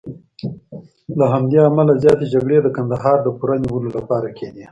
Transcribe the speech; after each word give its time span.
له 1.17 1.25
همدې 1.33 1.59
امله 1.69 1.93
زیاتې 2.03 2.25
جګړې 2.33 2.57
د 2.61 2.67
کندهار 2.75 3.17
د 3.21 3.27
پوره 3.37 3.55
نیولو 3.63 3.89
لپاره 3.97 4.27
کېدې. 4.37 4.59